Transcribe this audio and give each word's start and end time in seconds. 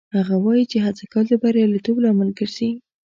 هغه 0.17 0.35
وایي 0.43 0.65
چې 0.71 0.77
هڅه 0.85 1.03
کول 1.11 1.25
د 1.29 1.33
بریالیتوب 1.43 1.97
لامل 2.03 2.29
ګرځي 2.39 2.69